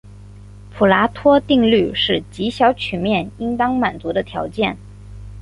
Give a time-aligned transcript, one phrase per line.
[0.73, 4.75] 普拉托定律是极小曲面应当满足的条件。